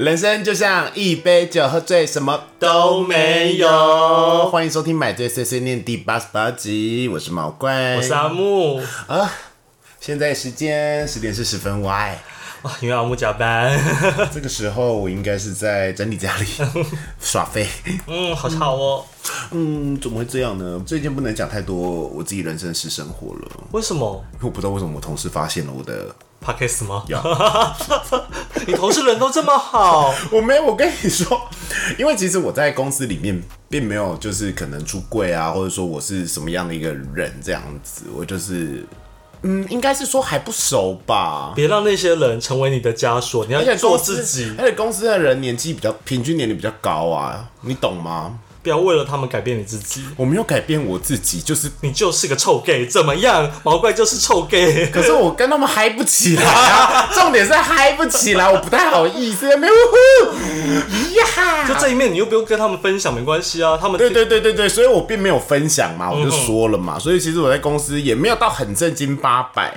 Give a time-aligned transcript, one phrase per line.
[0.00, 9.30] 人生就像一杯酒，喝醉什么都没有欢迎收听《买醉碎碎念》第八十八集，我是毛怪，我是阿木啊。
[10.00, 12.18] 现在时间十点四十分，Y。
[12.62, 13.78] 啊，因为阿木加班，
[14.32, 16.46] 这个时候我应该是在整理家里
[17.20, 17.66] 耍废。
[18.06, 19.04] 嗯，好吵哦。
[19.52, 20.82] 嗯，怎么会这样呢？
[20.86, 21.76] 最近不能讲太多
[22.08, 26.14] 我自己人生私生活了，为什么因为我不知道为什么我同事发现了我的。
[26.42, 27.04] ？Podcast 吗？
[27.08, 27.22] 呀
[28.66, 31.38] 你同事人都这么好，我没有，我跟你说，
[31.98, 33.38] 因为其实我在公司里面
[33.68, 38.86] 并没有就是可能出柜啊，或者说我是什么样的一个人这样子，我就是
[39.42, 41.52] 嗯，应该是说还不熟吧。
[41.54, 48.38] 别让那些人成为你的枷锁，你要做自己，而且公司的人年纪比较平均年龄比较高啊，你懂吗？
[48.62, 50.04] 不要为了他们改变你自己。
[50.16, 53.50] 我没有改变我自己，就是，你就是个臭 gay，怎么样？
[53.62, 54.86] 毛怪就是臭 gay。
[54.92, 63.78] 可是我跟他们嗨不起来啊， 重点是嗨不起来，我不太好意思，没有呼呀，就这一面，你又不用跟他们分享，没关系啊。
[63.80, 69.72] 他们对对对对对，所以我并没有分享嘛，我就说了嘛，所以其实我在公司也没有到很正经八百，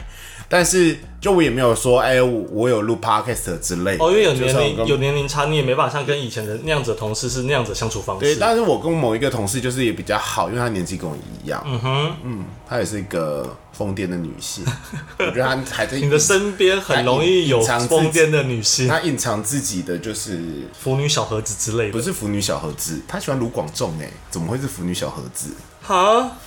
[0.54, 8.40] 但是就我也没有说，哎、我我有录 podcast 之类的哦，因为有年龄有年龄差，你也没办法像跟以前的那样子的同事是那样子的相处方式对，式。
[8.40, 14.64] 但是我跟某一个同事就是也比较好，因为她年纪跟我一样，嗯哼，嗯，她也是一个疯癫的女性，
[15.18, 20.40] 我觉得她还在你的身边很容易有疯癫的女性，她隐藏自己的就是
[20.80, 21.94] 腐女小盒子之类的。
[21.94, 25.50] 不是腐女小盒子，她喜欢卢广仲哎，怎么会是腐女小盒子？
[25.82, 26.38] 哈，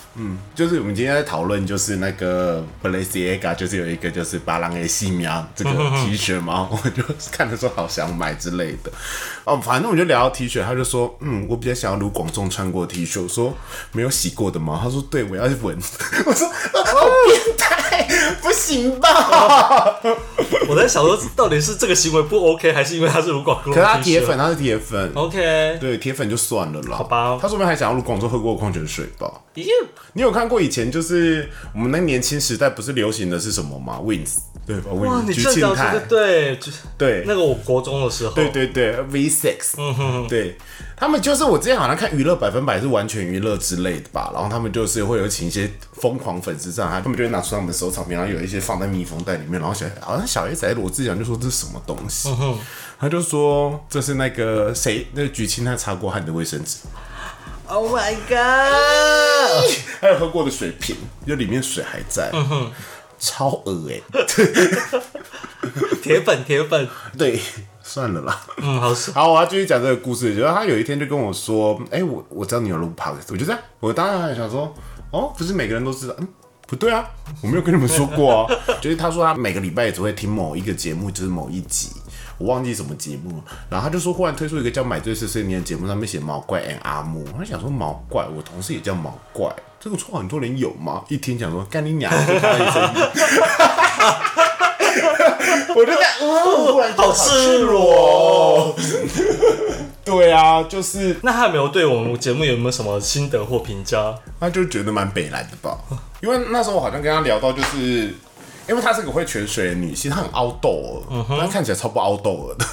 [0.55, 8.91] 就是我们今天在讨论，就是那个 Balenciaga，就是有一个就是巴郎 A 细苗这个 T 恤嘛，我就看的时候好想买之类的。
[9.45, 13.23] 哦，反正我就聊到 T 恤，他就说，嗯，我比较想要卢广仲穿过的 T 恤。
[13.23, 13.55] 我说
[13.93, 14.81] 没有洗过的吗？
[14.83, 15.77] 他说对，我要去闻。
[16.27, 16.53] 我说、啊
[16.87, 18.09] 好变态，
[18.41, 20.01] 不行吧？
[20.69, 23.73] 我在想说，到底是这个行为不 OK，还是因为他是卢广仲？
[23.75, 24.39] 可是他铁粉，。
[24.39, 25.13] 他是铁粉。
[25.15, 26.97] OK，对，铁粉就算了啦。
[26.97, 29.31] 好吧他说不定还想要卢广仲喝过的矿泉水吧？
[29.55, 29.67] 咦，
[30.15, 34.91] 你有看过以前就是我们那年轻时代不是流行的是什么吗？Wins 对吧？
[34.93, 37.25] 哇，？Wins 你菊庆泰对，就对。
[37.27, 40.57] 那个我国中的时候，对对对，V Six，嗯哼，对。
[40.97, 52.31] 他们就是我之前好像看娱乐百分百是完全娱乐之类的吧，然后他们就是会有请一些疯狂粉丝上来，他们就会拿出他们的收藏品，然后有一些放在密封袋里面，然后小好像小 S 还是罗志祥就说这是什么东西，
[52.99, 56.79] 他就说这是那个谁那个菊青他擦过汗的卫生纸，
[57.69, 60.97] ，Oh my God，还有喝过的水瓶，
[61.27, 62.73] 就里面水还在，嗯哼，
[63.19, 64.01] 超恶哎、
[66.03, 67.41] 铁粉铁粉， 对，
[67.83, 68.41] 算了啦。
[68.59, 69.15] 嗯，好爽。
[69.15, 70.35] 好，我要继续讲这个故事。
[70.35, 74.73] 就是他有一天就跟我说：“哎、我我知道你有录 podcast。”我就这样，我当然还想说
[75.13, 76.29] ：“哦，不是每个人都知道。”嗯，
[76.67, 77.05] 不对啊，
[77.43, 78.55] 我没有跟你们说过啊。
[78.83, 81.91] 就是他说他每个礼拜也只会听某一个节目，就是某一集，
[82.39, 83.45] 我忘记什么节目了。
[83.71, 87.27] 然后他就说，忽然推出一个叫《买醉碎碎念》的节目，上面写毛怪 and 阿木。
[87.39, 91.03] 我想说毛怪，我同事也叫毛怪，这个绰号很多人有吗？
[91.09, 92.83] 一听讲说干你娘，就他的声。
[95.77, 98.75] 我就在，哦，忽然好赤裸哦。
[100.03, 104.15] 对啊，就是那他有没有对我们节目有没有什么心得或评价？
[104.41, 105.77] 他就觉得蛮北蓝的吧，
[106.23, 108.15] 因为那时候我好像跟他聊到，就是
[108.69, 112.65] 因为她是个会潜水的女性，她很凹豆儿，她看起来超不凹豆儿的。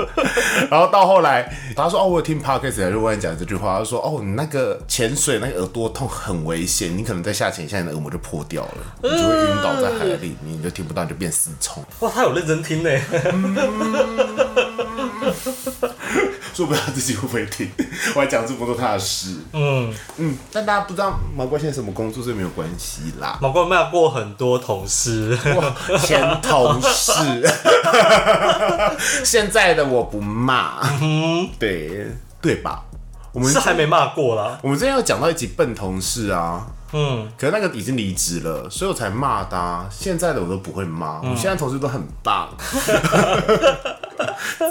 [0.70, 1.46] 然后到后来，
[1.76, 3.76] 他说：“哦，我有听 podcast，就跟你讲这句话。
[3.78, 12.90] 他说：‘哦，你那个潜水那个耳朵痛很危险，你可能在下潜一下，你的耳膜就破掉了，你就会晕倒在海里，你就听不到，你就变失聪。’哇，他有认真听呢。
[16.52, 17.70] 说不知道自己会不会听，
[18.14, 19.36] 我还讲这么多他的事。
[19.52, 23.38] 嗯，嗯，但大家不知道毛怪现在什么工作，这没有关系啦。
[23.40, 25.38] 毛怪骂过很多同事，
[26.00, 27.12] 前同事，
[29.24, 30.80] 现在的我不骂，
[31.58, 32.06] 对
[32.40, 32.82] 对吧？
[33.32, 34.58] 我们是还没骂过啦。
[34.60, 39.88] 我们之前有讲到一集笨同事啊，嗯，可是那个已经离职了，所以我才骂他、啊。
[39.90, 42.48] 现在的我都不会骂，我现在同事都很棒，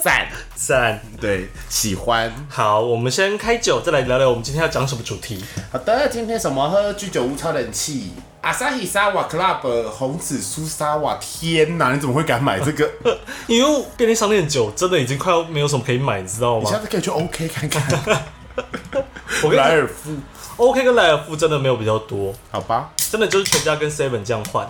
[0.03, 0.99] 赞，赞。
[1.19, 2.31] 对，喜欢。
[2.49, 5.43] 好，我们先开酒，再来聊聊我们今天要讲什么主题。
[5.71, 8.13] 好的，今天什么喝居酒屋超人气。
[8.41, 11.93] 阿萨希沙瓦 Club 红紫苏沙瓦，天哪！
[11.93, 12.89] 你怎么会敢买这个？
[13.47, 16.79] 因为便利商店酒真的已经快要没有什么可以买，你知道吗你下？
[16.79, 18.23] 次可以去 OK 看看。
[19.43, 20.15] 我跟莱尔夫，
[20.59, 22.91] ，OK 跟莱尔富真的没有比较多，好吧。
[22.97, 24.69] 真的就是全家跟 Seven 这样换。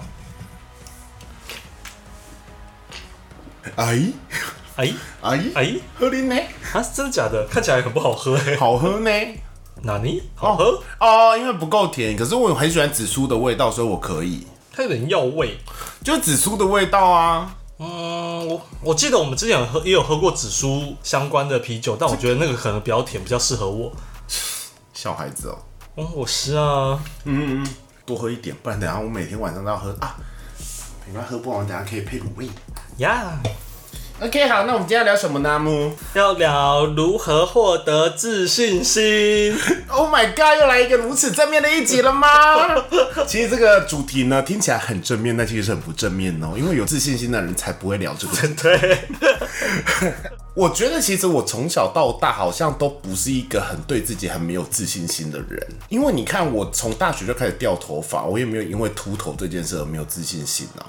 [3.76, 4.02] 哎
[4.76, 6.36] 哎哎哎喝啉呢？
[6.74, 7.46] 啊，真的假的？
[7.52, 8.56] 看起来很不好喝哎。
[8.56, 9.12] 好喝呢？
[9.82, 10.82] 哪里好喝？
[11.00, 14.46] 哦，因为不够甜，可是我很喜欢紫苏的味道，所以我可以。
[14.72, 15.58] 它有点药味。
[16.04, 23.92] 就是紫苏的味道啊，嗯，我我记得我们之前有喝也有喝过紫苏相关的啤酒，但我觉得那个可能比较甜，比较适合我。
[24.94, 25.58] 小孩子哦，
[26.00, 27.68] 嗯，我是啊，嗯嗯，
[28.06, 30.16] 多喝一点，不然等下我每天晚上都要喝啊。
[31.06, 32.48] 没关系，喝不完，等下可以配卤味。
[33.00, 33.38] 呀、
[34.22, 35.60] OK，好，那我们今天要聊什么呢？
[35.60, 39.54] 木要聊如何获得自信心。
[39.92, 42.28] Oh my God，又来一个如此正面的一集了吗？
[43.28, 46.54] 其实这个主题呢，听起来很正面，但其实是很不正面哦。
[46.56, 48.48] 因为有自信心的人才不会聊这个。
[48.56, 48.98] 对，
[50.60, 55.58] 我觉得其实我从小到大好像都不是一个很对自己很没有自信心的人，
[55.88, 60.84] 因为你看我从大学就开始掉头发，我也没有因为秃头这件事而没有自信心啊。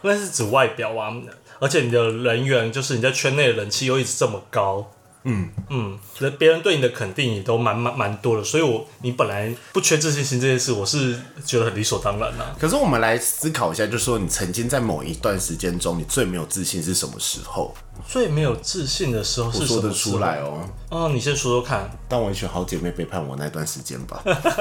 [0.00, 1.12] 那是指外表啊，
[1.58, 4.90] 而且你的人缘就是你在圈内的人气又一直这么高。
[5.24, 17.74] 嗯嗯，人别人对你的肯定也都蛮蛮蛮多的，所以我你本来不缺自信心这件事，我是觉得很理所当然啦、可是我们来思考一下，就是说你曾经在某一段时间中，你最没有自信是什么时候？
[18.06, 20.58] 最没有自信的时候是什说得出来哦。
[20.90, 24.20] 哦，你先说说看，当我一群好姐妹背叛我那段时间吧，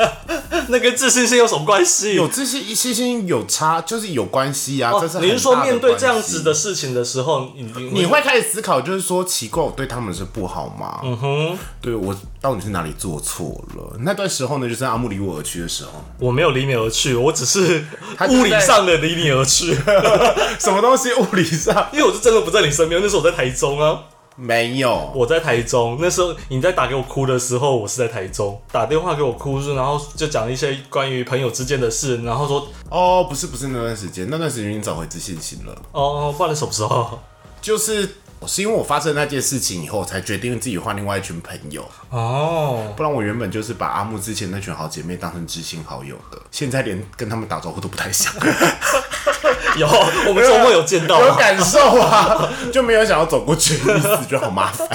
[0.69, 2.13] 那跟自信心有什么关系？
[2.13, 4.91] 有自信、信心有差，就是有关系啊。
[4.91, 11.01] 哦这是，你是说面对这样子的事情的时候，你你你会开始思考，就是说，奇怪，我对他们是不好吗？
[11.03, 13.97] 嗯哼，对我到底是哪里做错了？
[13.99, 17.85] 那段时候呢，就是阿木离我而去的时候，我没有离你而去，我只是
[18.29, 19.73] 物理上的离你而去，
[20.59, 23.99] 什么东西物理上因为我是真的不在你身边，那时候我在台中啊。
[24.41, 25.11] 没有？
[25.13, 35.75] 我在台中，那时候你在打给我哭的时候，我是在台中打电话给我哭，然后就讲一些关于朋友之间的事，然后说哦，不是不是那段时间，那段时间已经找回自信心了。
[35.91, 37.19] 哦，不然什么时候？
[37.59, 38.07] 就是
[38.47, 41.85] 是因为我发生那件事情以后，才决定自己换另外一群朋友。
[42.09, 48.33] 哦，不然我原本就是把阿木之前那群好姐妹当成知心好友的，现在连跟他们打招呼都不太想，
[49.77, 49.87] 有，
[50.27, 51.37] 我们周末有见到有啊。
[51.37, 54.87] 感受啊，就没有想要走过去的意思，觉得好麻烦。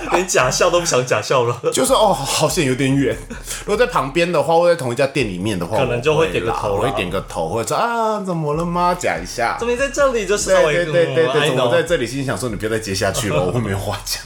[0.12, 1.60] 连假笑都不想假笑了。
[1.72, 3.16] 就是哦，好像有点远。
[3.64, 8.96] 如果在旁边的话，或在同一家店里面的话，可能就会点个头会点个头，或者说啊，怎么了吗？
[8.98, 9.66] 讲一下怎。
[9.66, 10.26] 么你在这里？
[10.26, 14.22] 就是稍对对对对对，嗯怎么在这里心想说你不要再接下去了，我会没有话讲。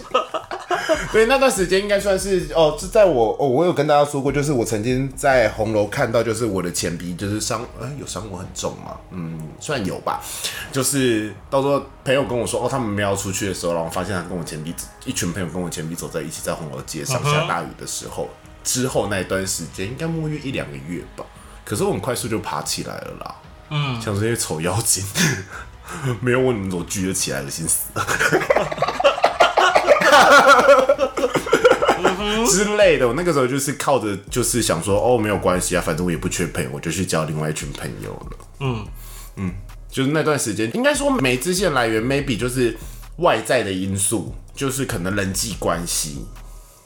[1.12, 8.96] 对，那段时间应该算是哦，是在我哦，我有跟大家说过，就是我曾经在红楼看到，就是我的前鼻就是伤，呃，有伤我很重吗？
[9.10, 10.22] 嗯，算有吧。
[10.72, 14.74] 就是到时候朋友跟我说哦，他们没有要出去的时候，然后发现他跟我前鼻
[15.04, 18.30] 一群朋友跟我前鼻走在一起，在红楼街上下大雨的时候，
[18.64, 21.26] 之后那一段时间应该摸约一两个月吧。
[21.62, 23.34] 可是我很快速就爬起来了啦，
[23.68, 25.04] 嗯，像这些丑妖精。
[26.22, 28.06] 没有我你们怎么举得起来，的心死了。
[32.52, 38.36] 之类的，我那个时候就是靠着，就是想说，哦，没有关系啊，反正我也不缺朋友，我就去交另外一群朋友了。
[38.60, 38.86] 嗯
[39.36, 39.52] 嗯，
[39.90, 42.76] 就是那段时间，应该说没自信来源，maybe 就是
[43.16, 46.26] 外在的因素，就是可能人际关系。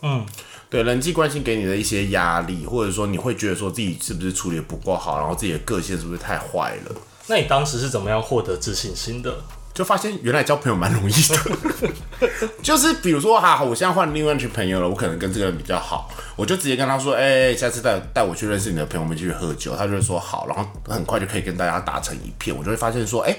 [0.02, 0.24] 嗯，
[0.70, 6.96] 对人际关系给你的一些压力，或者说你会觉得说自己是不是处理的不够好，然后自己的个性是不是太坏了。
[7.26, 9.34] 那你当时是怎么样获得自信心的？
[9.76, 12.28] 就发现原来交朋友蛮容易的，
[12.64, 23.36] 就是比如说哈，我现在换另外一群朋友了，我可能跟这个人比较好，我就直接跟他说，哎、下次带带我去认识你的朋友，我们去喝酒，他就会说好，然后很快就可以跟大家打成一片，我就会发现说，哎、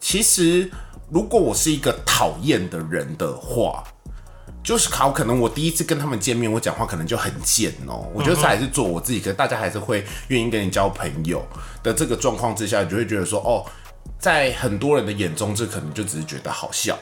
[0.00, 0.68] 其实
[1.10, 3.84] 如果我是一个讨厌的人的话。
[4.60, 8.06] 就是好，可能我第一次跟他们见面，我讲话可能就很贱哦。
[8.12, 11.42] 我觉得这还是做我自己，可是大家还是会愿意跟你交朋友
[11.82, 13.64] 的这个状况之下，你就会觉得说，哦，
[14.18, 16.98] 在很多人的眼中，这可能就只是觉得好笑。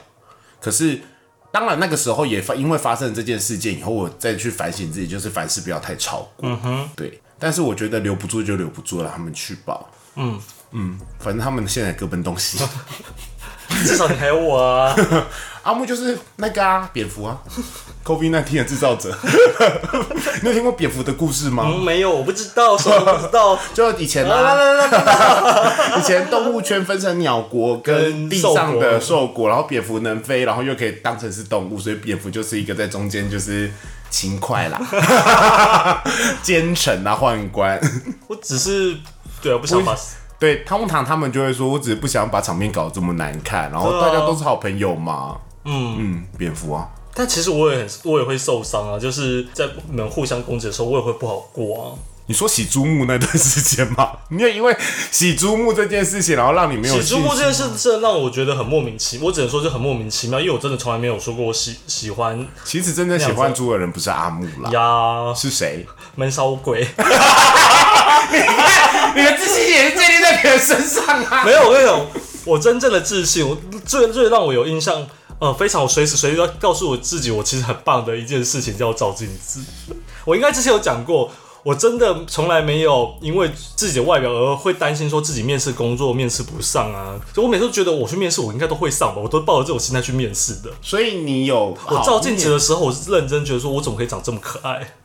[0.61, 1.01] 可是，
[1.53, 6.49] 当然那个时候也发，因为发生了这件事件以后，我再去反省自己，就是凡事不要太超过。
[6.49, 7.21] 嗯哼，对。
[7.39, 9.79] 但是我觉得留不住就留不住了，他们去吧。
[10.17, 10.41] 嗯
[10.73, 12.59] 嗯，反正他们现在各奔东西。
[13.85, 14.95] 至少你还有我啊！
[15.63, 17.37] 阿木就是那个啊，蝙蝠啊，
[18.07, 19.13] COVID 那天的制造者。
[20.43, 21.65] 你有听过蝙蝠的故事吗？
[21.67, 23.59] 嗯，没有，我不知道，什么都不知道。
[23.75, 33.69] 就以前来来啊，来来，以前动物圈分成鸟国跟跟地上的兽国，然后蝙蝠能飞，然后又可以当成是动物，所以蝙蝠就是一个在中间就是
[34.09, 36.01] 勤快啦、
[36.45, 37.81] 奸臣啊、宦官。
[38.29, 38.97] 我只是
[39.43, 39.97] 对啊，不想把
[40.39, 45.37] 对，通常他们就会说，我只是不想把场面搞得这么难看，然后大家都是好朋友嘛。
[45.65, 51.85] 嗯嗯，蝙蝠啊，但其实我也很，我也会受伤啊，就是在你们互相攻击的时候，我也会不好过啊。
[52.29, 54.11] 你说洗珠木那段时间吗？
[54.31, 54.77] 你 有因为
[55.13, 65.87] 洗珠木这件事情，然后让你没有洗珠木这件事真的让我觉得很莫名其妙，我只能说就很莫名其妙，因为我真的从来没有说过我喜喜欢其实真正喜欢猪的人不是阿木啦，呀是谁？
[66.17, 66.81] 闷烧鬼。
[69.15, 71.45] 你的自信也是建立在别人身上啊。
[71.45, 72.07] 没有，我跟你讲，
[72.45, 73.57] 我真正的自信，我
[73.87, 75.07] 最最让我有印象，
[75.39, 79.61] 呃，非常我随时随地都要告诉我自己，我其实很棒的一件事情叫照镜子。
[80.25, 81.31] 我应该之前有讲过，
[81.63, 87.19] 我真的从来没有因为自己的外表而会担心说自己面试工作面试不上啊。
[87.33, 90.71] 就我每次都觉得我去面试，我应该都会上吧，我都抱着这种心态去面试的。
[90.83, 94.97] 所以你有我照镜子的时候，我是认真觉得说，我怎么可以长这么可爱？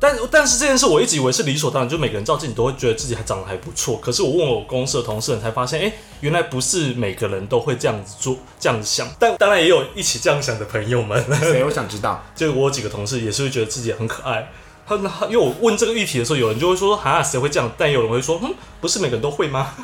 [0.00, 3.96] 但但是这件事我一直以为是理所当然，就每个人照镜子都会觉得自己还长得还不错。
[3.96, 9.08] 可是我问我公司的同事你才发现，哎、原来不是每个人都会这样子做、这样子想。
[9.18, 11.64] 但当然也有一起这样想的朋友们，谁？
[11.64, 12.24] 我想知道。
[12.36, 14.50] 就我有几个同事也是会觉得自己很可爱。
[14.86, 17.70] 他他因为我问这个议题的时候，有人就会说，哈，谁会这样？
[17.76, 19.74] 但有人会说，嗯，不是每个人都会吗？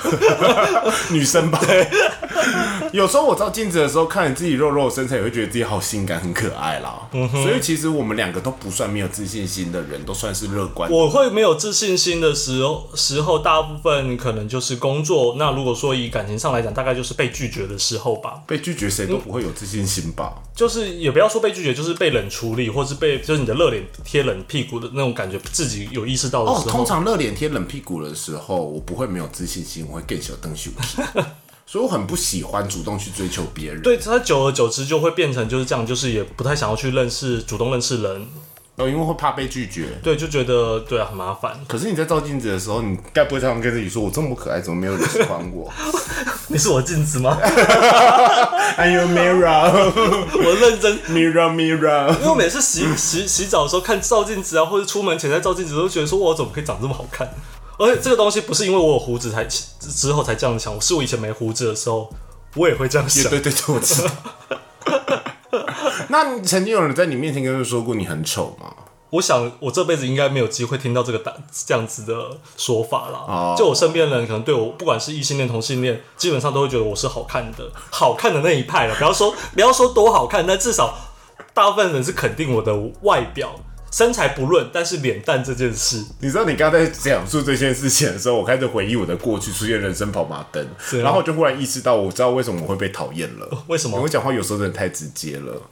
[1.11, 1.61] 女生吧。
[2.93, 7.09] 有时候我照镜子的时候，看你自己肉肉的身材，也会觉得自己好性感、很可爱啦。
[7.33, 10.91] 所以其实我们两个都不算没有自信心的人，都算是乐观。
[10.91, 15.35] 我会没有自信心的时候，时候大部分可能就是工作。
[15.39, 18.43] 那如果说以感情上来讲，大概就是被拒绝的时候吧。
[18.47, 20.35] 被拒绝谁都不会有自信心吧？
[20.55, 26.71] 就是也不要说被拒绝，就是被冷处理，或是被就是你的热脸贴冷屁股的那种感觉，自己有意识到的哦，时候。
[26.71, 31.03] 通常热脸贴冷屁股的时候，我不会没有自信心，我会更小灯羞气。
[31.67, 33.81] 所以我很不喜欢主动去追求别人。
[33.83, 38.27] 对，他久而久之就会变成就是这样，就是也不太想要去认识、主动认识人。
[38.77, 39.87] 哦，因为会怕被拒绝。
[40.03, 41.59] 对，就觉得对啊很麻烦。
[41.69, 45.73] 可是你在照镜子的时候，你该不会常常跟自己说：“我这么可爱，怎么没有人喜欢我
[46.49, 47.39] 你是我镜子吗？？
[48.77, 49.93] Are your mirror,
[50.37, 52.09] 我认真，mirror, mirror。
[52.19, 57.27] 因为我每次洗洗洗澡的时候看照镜子啊，或者出门前在照镜子，都觉得说我怎么可以长这么好看？
[57.79, 62.09] 而且这个东西不是因为我有胡子才之后才这样想，是我以前没胡子的时候，
[62.57, 63.25] 我也会这样想。
[63.31, 64.11] 对对对，我知道。
[66.09, 68.73] 那曾经有人在你面前跟你说过你很丑吗？
[69.11, 71.33] 我想我这辈子应该没有机会听到这个答
[71.67, 73.25] 这样子的说法啦。
[73.29, 78.95] 哦就我身边的人可能对我，不管是异性恋、同性恋，基本上都会觉得我是好看的，好看的那一派了。
[78.97, 80.97] 不要说不要说多好看，但至少
[81.53, 83.55] 大部分人是肯定我的外表。
[83.95, 93.65] 身材不论，但是脸蛋这件事，你知道你刚才在讲述这件事情的时候，我开始回忆我的过去，出现人生跑马灯，啊然后我就忽然意识到，我知道为什么我会被讨厌了。
[93.69, 95.63] 为什么因为我讲话有时候真的太直接了。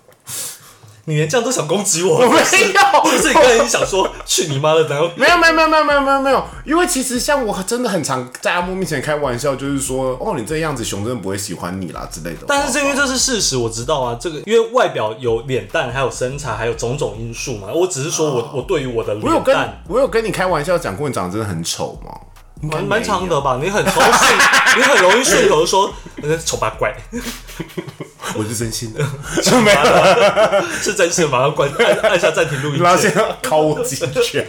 [1.05, 2.15] 你连这样都想攻击我？
[2.15, 4.87] 我没有是不是你刚才想说去你妈的？
[4.89, 12.45] 然后没有没有没有没有没有没有没有，因为其实像我真的很常在阿木面前开玩笑，就是说哦你这样子熊真的不会喜欢你啦之类的。
[12.47, 14.17] 但是这因为这是事实，我知道啊。
[14.21, 17.69] 这个因为外表有脸蛋，还有身材，还有种种因素嘛。
[17.75, 22.13] 我只是说我、我对于我的我有跟脸蛋我有跟你开玩笑讲过你长得真的很丑吗？
[22.63, 23.59] 蛮蛮没有长的吧？
[23.61, 25.93] 你很容易，你很容易顺口地说
[26.23, 26.95] 呃丑八怪，
[28.37, 29.05] 我是真心的，
[30.81, 32.83] 是真心的，马上关按按下暂停录音键。
[32.85, 34.47] 然后现在敲我几拳。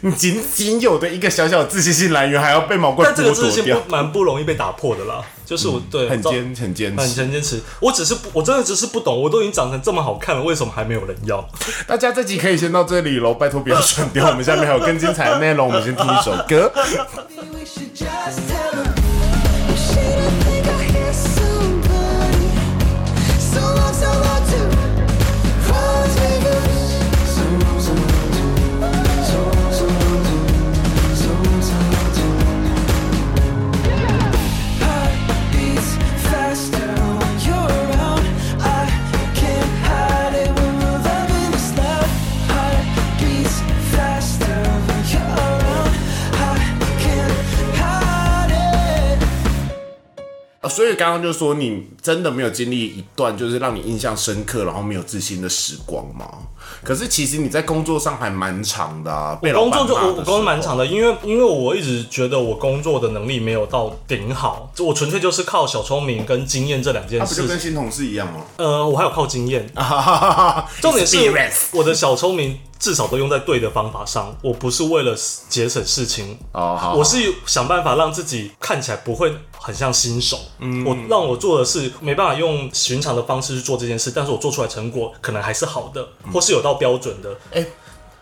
[0.00, 5.20] 你仅仅有的一个小小的自信心来源，还要被毛怪但这个剥夺掉不，蛮不容易被打破的啦。
[5.48, 7.22] 就是我对很照坚很坚很持。
[7.22, 7.58] 很坚持。
[7.80, 11.42] 我只是不，我真的只是不懂，我都已经长成这么好看了，为什么还没有人要？
[11.88, 16.70] 大家这集可以先到这里喽，拜托不要转掉，我们下面还有更精彩的内容，我们先听一首歌。
[51.08, 56.28] 刚刚就说你真的没有经历一段就是让你印象深刻，然后没有自信的时光吗？
[56.84, 67.46] 可是其实你在工作上还蛮长的啊，工作就我我工作蛮长的，因为因为我一直觉得我工作的能力没有到顶好，就我纯粹就是靠小聪明跟经验这两件那、不就。
[67.46, 68.44] 跟新同事一样吗？
[68.58, 71.16] 呃，我还有靠经验， 啊，重点是
[71.72, 75.16] 我的小聪明至少都用在对的方法上，我不是为了
[75.48, 79.32] 节省事情，哦，好，我是想办法让自己看起来不会
[79.68, 80.40] 很像新手。
[80.60, 87.36] 嗯我让我做的是没办法用寻常的方式去做这件事，但是我做出来成果可能还是好的，或是有到标准的。
[87.52, 87.66] 哎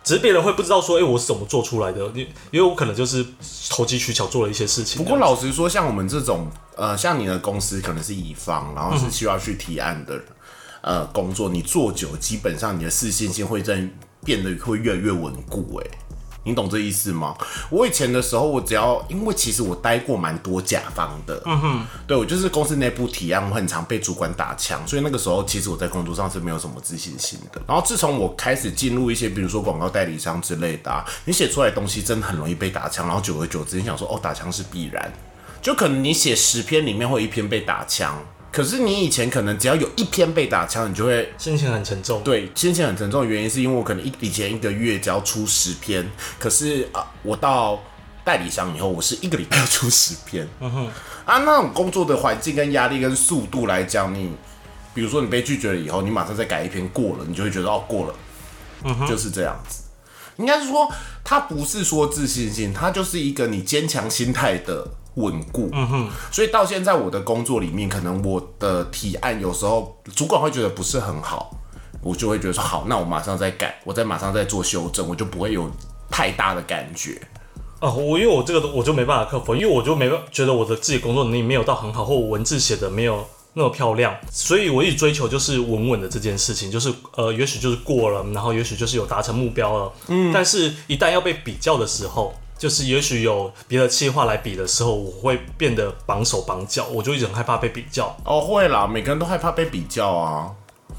[0.02, 2.00] 只是别人会不知道说，哎、我是怎么做出来的？
[2.14, 3.26] 因因为我可能就是
[3.68, 5.02] 投机取巧做了一些事情。
[5.02, 10.20] 不过老实说，像我们这种，呃，像你的公司可能是乙方，然后是需要去提案的，
[10.80, 13.84] 呃，工作，你做久，基本上你的自信心会在
[14.24, 15.82] 变得会越来越稳固。
[15.82, 15.90] 哎，
[16.46, 17.36] 你懂这意思吗？
[17.68, 27.60] 我以前的时候，我只要因为其实我待过蛮多甲方的，嗯哼，对我就是公司内部提案，我很常被主管打枪，所以那个时候其实我在工作上是没有什么自信心的。
[27.66, 35.12] 然后自从我开始进入一些，比如说广告代理商之类的、你写出来的东西真的很容易被打枪，然后久而久之，你想说哦，打枪是必然。
[35.60, 38.16] 就可能你写十篇里面会一篇被打枪，
[38.56, 42.22] 可是你以前可能只要有一篇被打枪，你就会心情很沉重。
[42.22, 47.78] 对，心情很沉重的原因是因为我可能一以前一个月只要出十篇，可是啊、我到
[48.25, 50.48] 代理商以后，我是一个礼拜要出十篇。
[50.60, 50.86] 嗯哼，
[51.26, 54.30] 啊，那种工作的环境跟压力跟速度来讲，你
[54.94, 58.14] 比如说你被拒绝了以后，你马上再改一篇过了，你就会觉得哦过了，
[58.84, 59.82] 嗯哼，就是这样子。
[60.38, 60.90] 应该是说，
[61.22, 65.68] 它不是说自信心，它就是一个你坚强心态的稳固。
[65.73, 71.50] 嗯哼，所以到现在我的工作里面，可能我的提案有时候主管会觉得不是很好，
[72.02, 75.70] 我就会觉得说好，那我马上再改，我再马上再做修正，我就不会有
[76.11, 77.20] 太大的感觉。
[77.80, 92.35] 啊，我因为我这个我就没办法克服，因为我就没办觉得我的自己工作能力没有到很好，或我文字写的没有那么漂亮，所以我一直追求就是稳稳的这件事情，就是呃，也许就是过了，然后也许就是有达成目标了，嗯，但是一旦要被比较的时候。
[92.58, 98.16] 就是也许有别的企划来比的时候，我会变得绑手绑脚，我就一直很害怕被比较。
[98.25, 100.50] 哦，会啦，每个人都害怕被比较啊。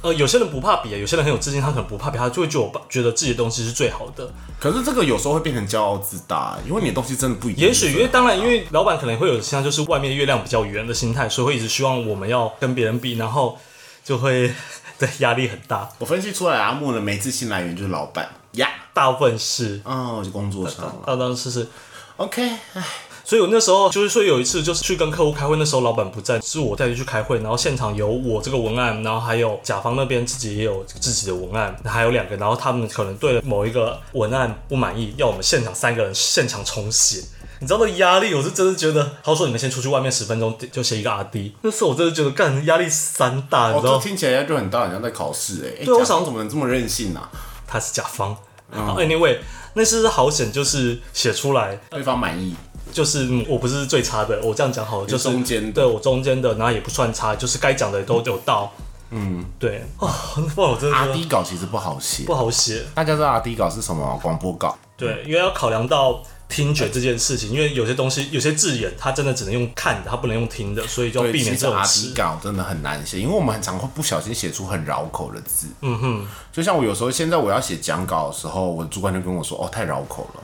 [0.03, 4.31] 呃，有些人不怕比，有些人很有自信，他可能不怕比，他就会觉觉得自己的东西是最好的。
[4.59, 7.65] 可是这个有时候会变成骄傲自大，因为你的东西真的不一定。
[7.65, 13.57] 也许因为当然，因为老板可能会有像就是外面的月亮比较圆的心态，所以会一直希望我们要跟别人比，然后
[14.03, 14.53] 就会
[14.99, 15.89] 对压力很大。
[15.97, 18.69] 我分析出来，阿木的没自信来源就是老板呀。
[18.97, 20.95] 大部分是，哦，就工作上了。
[21.05, 21.67] 当当是是
[22.15, 22.41] ，OK，
[22.73, 22.83] 哎
[23.23, 37.21] 所以我那时候就是说有一次就是去跟客户开会，那时候老板不在，是我带去开会，然后现场有我这个文案，然后还有甲方那边自己也有自己的文案，还有两个，然后他们可能对某一个文案不满意，要我们现场三个人现场重写。
[37.59, 44.03] 你知道那个压力，我是真的觉得，他说你们先出去外面十分钟就写一个 R D，那时候我真的觉得干压力山大，你哦，知道这？
[44.07, 45.81] 听起来就很大，好像在考试哎。
[45.81, 47.29] 哎，对我想怎么能这么任性啊？
[47.67, 48.37] 他是甲方。
[48.71, 49.37] 好 Anyway，
[49.73, 52.55] 那次是好险，就是写出来，对方满意，
[52.91, 58.71] 就是嗯我不是最差的，我这样讲好了，就是中间的对我中间的，然后也不算差，就是该讲的都有到。
[59.09, 60.13] 嗯，对啊，
[60.53, 62.35] 不然我真的阿觉得 D 稿其实不好写不。
[62.35, 62.83] 好写。
[62.93, 64.19] 大家知道阿 D 稿是什么？
[64.21, 64.77] 广播稿。
[64.97, 72.13] 对，因为要考量到听觉这件事情，因为有些东西有些字眼，它真的只能用看的，它不能用听的，所以就要，避免这种词。
[72.13, 75.67] 稿真的很难写，因为我们很常会不小心写出很绕口的字。
[75.81, 80.43] 嗯哼，就像我有时候现在我要写讲稿的时候，我的主管就跟我说：“哦，太绕口了。”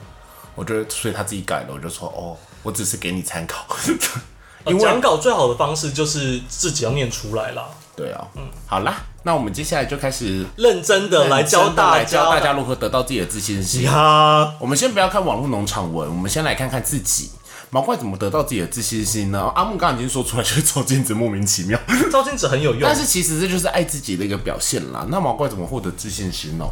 [0.56, 3.66] 我觉得，所以他自己改了，我就说：“哦，我只是给你参考。
[4.66, 13.84] 呃讲稿最好的方式就是自己要念出来啦，”对啊，嗯，好啦，那我们接下来就开始认真的来教大来教大家家如何得到自己的自信心。
[13.84, 14.54] 呀。
[14.60, 17.32] 我们先不要看网络农场文，我们先来看看自己。
[17.70, 19.52] 毛怪怎么得到自己的自信心呢？
[19.56, 21.80] 阿木刚刚已经说出来，就是照镜子莫名其妙，
[22.12, 25.08] 照镜子很有用但，是其实这就是爱自己的一个表现啦。
[25.10, 26.66] 那毛怪怎么获得自信心呢？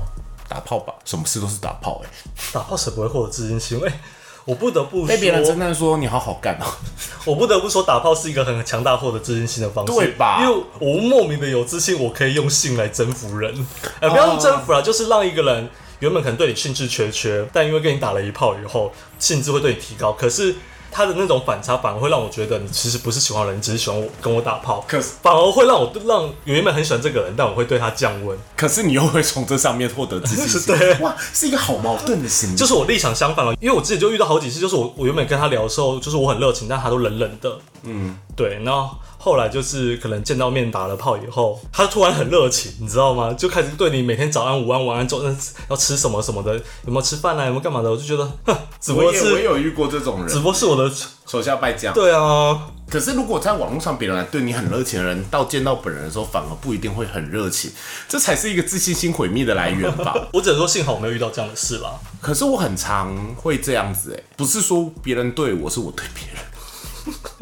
[0.48, 2.10] 打炮吧，什么事都是打炮哎、
[2.54, 3.82] 打炮谁不会获得自信心？
[3.84, 4.00] 哎、
[4.46, 6.66] 我不得不被别人称说，赞说你好好干哦、
[7.26, 10.40] 我不得不说，打炮是一个很强大获得自信心的方式，对吧？
[10.42, 13.68] 因为我莫名的有自信，我可以用性来征服人，
[14.00, 20.56] 呃，不要用征服啊，就是让一个人原本可能对你兴致缺缺，但因为跟你打了一炮以后，兴致会对你提高，可是。
[20.92, 28.38] 他的那种反差反而会让我觉得你其实不是喜欢人，你只是喜欢我跟我打炮，可是反而会让我让原本很喜欢这个人，但我会对他降温。
[28.58, 30.98] 可是你又会从这上面获得自信， 对。
[31.00, 32.56] 哇，是一个好矛盾的心理。
[32.56, 38.90] 就是我立场相反了，因为我自己就遇到好几次，就是我我原本跟他聊的时候，就是我很热情，但他都冷冷的，嗯，对，然后
[39.24, 43.32] 后来就是可能见到面打了炮以后，他突然很热情，你知道吗？
[43.34, 45.24] 就开始对你每天早安、午安、晚安、中
[45.70, 50.92] 要吃什么什么的，有没有吃饭啊，有没有干嘛的，我就觉得，哼，只不过我也我也有遇过这种人，只不过是我的，
[51.28, 51.94] 手下败将。
[51.94, 57.72] 对啊，可是如果在网络上别人来对你很热情的人，到见到本人的时候，反而不一定会很热情，
[58.10, 60.16] 这才是一个自信心毁灭的来源吧。
[60.34, 61.92] 我只能说幸好我没有遇到这样的事啦。
[62.20, 66.42] 可是我很常会这样子、哎，不是说别人对我，是我对别人。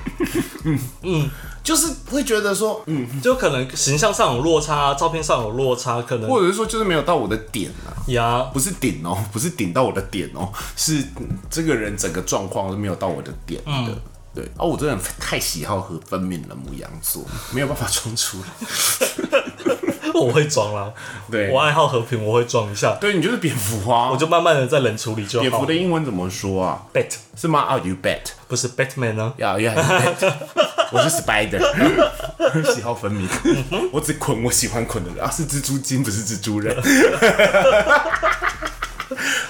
[0.63, 1.29] 嗯嗯，
[1.63, 14.01] 就是会觉得说，嗯，就可能形象上有落差，照片上有落差，可能或者是说就是没有到我的点啊，呀，不是顶哦，不是顶到我的点哦，是、嗯这个人整个状况是没有到我的点的。
[14.35, 18.47] 对，哦，我真的太喜好和分明了，母羊座没有办法冲出来。
[20.13, 20.91] 我会装啦，
[21.31, 25.73] 对我爱好和平，我会装一下，对你就是蝙蝠啊，我就慢慢的在冷处理就好蝙蝠的。
[25.73, 28.19] 英文怎么说啊？Bet 是吗？Are you bet？
[28.47, 29.33] 不是 Batman 呢？
[29.37, 30.33] 呀呀，bet。
[30.91, 31.59] 我是 spider，
[32.73, 33.27] 喜好分明。
[33.91, 36.75] 我只捆我喜欢捆的人啊，是蜘蛛精，不是蜘蛛人。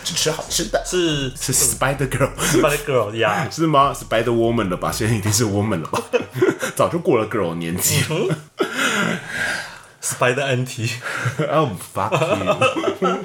[0.04, 2.30] 只吃好吃的，是是 spider girl。
[2.38, 4.92] Spider Girl 呀，是吗？Spider Woman 了吧？
[4.92, 6.02] 现在一定是 Woman 了吧？
[6.76, 8.36] 早就过了 girl 年纪了。
[10.10, 10.90] Spider NT。
[11.50, 13.18] 哦 fuck you，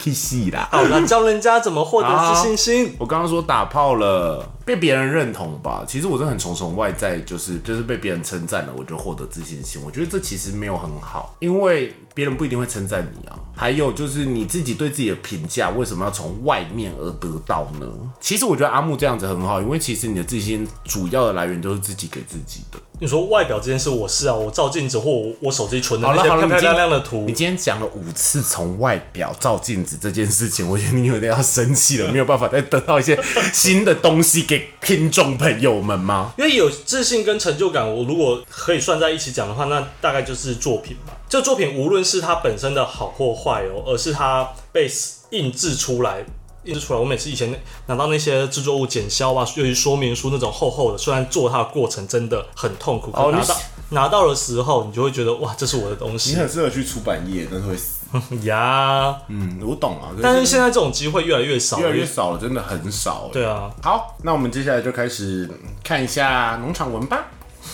[0.00, 0.68] 去死啦！
[0.70, 2.94] 好了，教人家怎么获得自信心。
[2.98, 5.84] 我刚刚说打炮了，被别人认同吧。
[5.86, 9.80] 其实我真的很崇崇外在，就是就是被别人称赞了，我就获得自信心。
[9.84, 13.38] 我觉得这其实没有很好，因为别人不一定会称赞你啊。
[13.56, 17.86] 还有就是你自己对自己的评价，为什么要从外面而得到呢？
[18.20, 22.78] 其实我觉得阿木这样子很好，因为其实你的自信心主要的来源都是自己给自己的。
[23.00, 33.16] 你说外表这件事，我是啊，我照镜子或我我手机存的那些漂漂亮亮的图你，今天讲了五次从外表照镜子这件事情，我觉得你有点要生气了， 没有办法再得到一些
[33.52, 36.32] 新的东西给听众朋友们吗？
[36.36, 41.16] 因为有自信跟成就感，我如果可以算在一起讲的话，那大概就是作品吧。
[41.28, 44.90] 这作品无论是它本身的好或坏哦，而是它被
[45.30, 46.24] 印制出来。
[46.68, 53.56] 印制出来，我每次以前拿到那些制作物简销啊，尤其说明书那种厚厚的，虽然做它的过程真的很痛苦，拿到
[53.90, 57.98] 拿到的时候，你就会觉得哇，这是我的东西你很适合去出版业，但是会死。
[58.44, 59.16] 呀。
[59.28, 63.24] 嗯，我懂啊，但是现在这种机会越来越少，越来越少了，真的很少。
[63.26, 65.48] 欸对啊，好，那我们接下来就开始
[65.82, 67.26] 看一下农场文吧。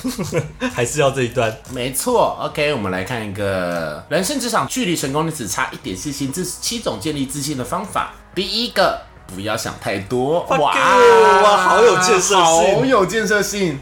[0.72, 1.56] 还是要这一段。
[1.72, 8.12] 没错，OK，我们来看一个人生职场距离成功的只差一点信心，这是七种建立自信的方法。
[8.34, 10.46] 第一个，不要想太多。
[10.50, 13.80] You，哇好有建设性好有建设性。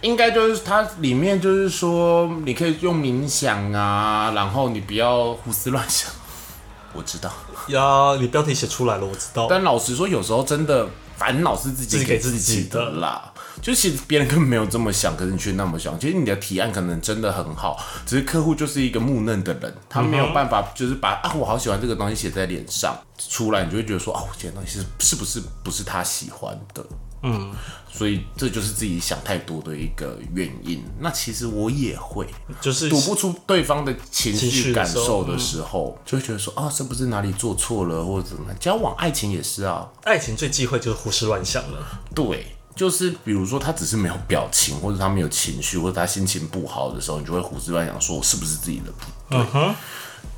[0.00, 6.10] 应该就是它里面就是说，你可以用冥想啊，然后你不要胡思乱想。
[6.94, 7.30] 我知道，
[7.68, 9.46] 呀，你标题写出来了，我知道。
[9.48, 13.30] 但老实说，有时候真的烦恼是自己给自己的啦。
[13.62, 15.98] 就其实别人根本没有这么想，可是你却那么想。
[15.98, 26.84] 其实你的提案可能真的很好，只是客户就是一个木讷的人，他没有办法就是把啊我好喜欢这个东西写在脸上出来，你就会觉得说哦，这件东西是是不是不是他喜欢的。
[27.22, 27.52] 嗯，
[27.92, 30.82] 所以这就是自己想太多的一个原因。
[31.00, 32.26] 那其实我也会，
[32.62, 38.56] 就是读不出对方的情情绪绪感受的时候，就会觉得说啊，是不是哪里做错了，或者怎么样？
[38.58, 41.86] 交往、爱情也是啊，爱情最忌讳就是胡思乱想了。
[42.14, 42.46] 对，
[42.80, 49.74] 就是比如说他只是没有表情，或者他没有情绪，或者他心情不好的时候，你就会胡思乱想，说我是不是自己的不对、o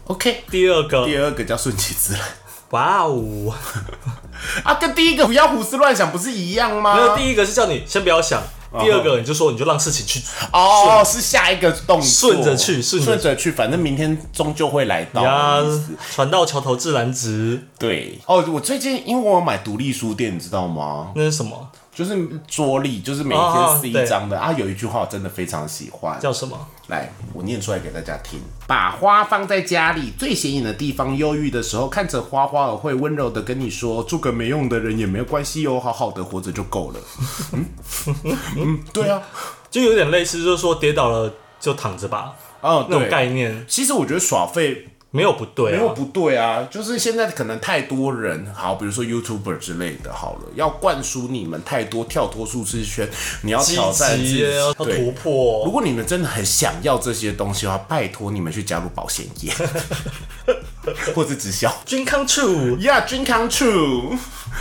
[0.09, 2.23] 嗯 k 第二个，第二个叫顺其自然。
[2.71, 3.55] 哇哦，
[4.65, 6.97] 啊，跟第一个不要胡思乱想不是一样吗？
[6.97, 8.43] 没有第一个是叫你先不要想，
[8.81, 10.21] 第二个你就说你就让事情去
[10.53, 13.37] 哦，是下一个动作，顺着去顺着。
[13.37, 18.19] 去，反正明天终究会来到呀的意思。，船到桥头自然直，对。
[18.27, 21.13] 哦，我最近因为我有买独立书店，你知道吗？
[21.15, 21.71] 那是什么？
[21.95, 24.53] 就是桌历，就是每哦天撕一张的啊。
[24.53, 26.59] 有一句话我真的非常喜欢，叫什么？
[26.89, 28.41] 来，我念出来给大家听。
[28.67, 37.01] 把花放在家里最显眼的地方，忧郁的时候看着花花儿会温柔的跟你说：“做个没用的人也没有关系哦，好好的活着就够了。
[37.53, 37.67] 嗯”
[38.57, 39.23] 嗯，对啊，
[39.71, 43.09] 就有点类似，就是说跌倒了就躺着吧，哦，那种。
[43.11, 45.77] 概念其实我觉得耍废没有不对啊。
[45.77, 53.09] 没有不对啊，就是现在可能太多人，好，比如说 YouTuber 之类的，好了，要灌输你们太多跳脱舒适圈，
[53.43, 55.65] 你要挑战自己极，要突破。
[55.67, 59.53] 如，果你们真的很想要这些东西的话，拜托你们去加入保险业，
[61.15, 61.71] 或者直销。
[61.87, 64.17] dream come true Yeah, dream come true，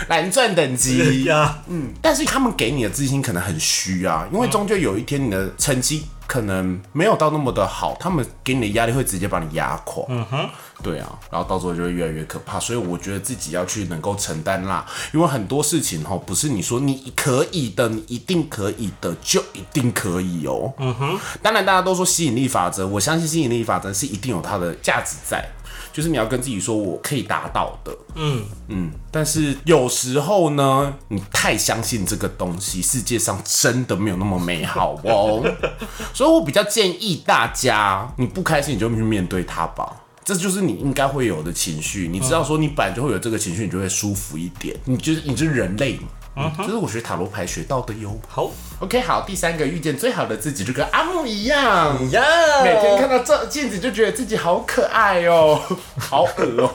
[0.09, 1.23] 蓝钻等级。
[1.23, 10.05] 呀，嗯，但是他们给你的自信可能很虚啊，因为终究有一天你的成绩可能没有到那么的好，他们给你的压力会直接把你压垮。
[10.07, 10.49] 嗯哼，
[10.81, 12.57] 对啊，然后到时候就会越来越可怕。
[12.57, 20.71] 所以我觉得自己要去能够承担啦，因为很多事情哈，不是你说你可以的，你一定可以的，就一定可以哦。
[20.77, 25.45] 嗯哼，当然大家都说吸引力法则，我相信吸引力法则是一定有它的价值在。
[25.93, 28.91] 就是你要跟自己说，我可以达到的，嗯嗯。
[29.11, 35.43] 但是有时候呢，你太相信这个东西，世界上真的没有那么美好哦。
[36.13, 39.97] 所以我比较建议大家，你不开心你就去面对它吧。
[40.23, 44.77] 这就是你应该会有的情绪，你知道说你本来就会有这个情绪，你就会舒服一点。
[44.85, 48.17] 你就是你就是人类嘛，嗯，这是我学塔罗牌学到的哟。
[48.27, 48.49] 好。
[48.79, 52.23] OK，好，第三个遇见最好的自己，就跟阿木一样，呀，
[52.63, 55.61] 每天看到这镜子就觉得自己好可爱哦，
[55.99, 56.71] 好恶哦、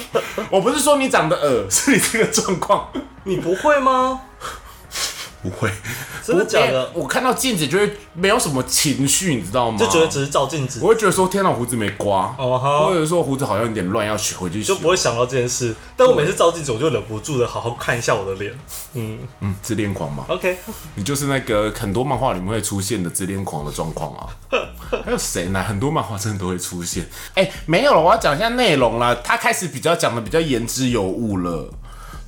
[0.50, 2.88] 我不是说你长得恶，是你这个状况。
[3.24, 4.22] 你不会吗？
[5.42, 5.70] 不会，
[6.22, 6.90] 真的假的？
[6.94, 9.78] 我看到镜子就会没有什么情绪，你知道吗？
[9.78, 14.68] 就觉得只是照镜子我，会觉得说天哪，胡子没刮，哦哈或者说胡子好像有点乱，要取回去洗。
[14.68, 15.74] 就不会想到这件事。
[15.96, 18.52] 但我每次照镜子，我就忍不住的好好看一下我的脸。
[18.94, 19.18] 嗯，
[19.62, 20.58] 自恋狂嘛，OK，
[20.94, 24.28] 你就是那个很多漫画里面会出现的自恋狂的状况啊。
[25.04, 25.62] 还有谁呢？
[25.62, 27.08] 很多漫画真的都会出现。
[27.34, 29.16] 哎、没有了，我要讲一下内容啦。
[29.24, 31.70] 他开始比较讲的比较言之有物了。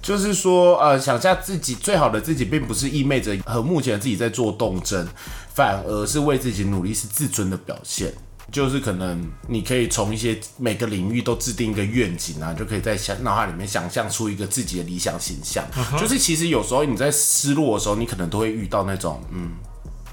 [0.03, 5.07] 就是说，呃，想象自己最好的自己，并不是意味着和目前的自己在做斗争，
[5.55, 8.13] 反而是为自己努力，是自尊的表现。
[8.51, 15.65] 就是可能你可以从一些每个领域都制定一个愿景啊，就可以在想脑海里面想象出一个自己的理想形象。
[15.99, 19.53] 就是其实有时候你在失落的时候，你可能都会遇到那种，嗯，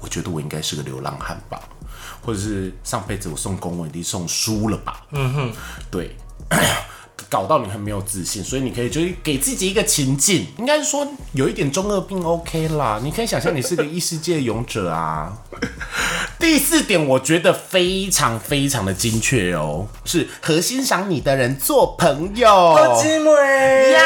[0.00, 1.60] 我觉得我应该是个流浪汉吧，
[2.22, 5.04] 或者是上辈子我送公文一定送输了吧。
[5.10, 5.52] 嗯哼，
[5.90, 6.16] 对。
[7.28, 13.00] 搞到你很没有自信，所以你可以就是给自己一个情境，应该是说有一点中二病 OK 啦。
[13.02, 15.32] 你可以想象你是个异世界勇者啊。
[16.40, 22.48] 第四点，我觉得非常非常的精确哦，是和欣赏你的人做朋友。
[22.48, 23.30] 寂寞
[23.92, 24.00] 呀！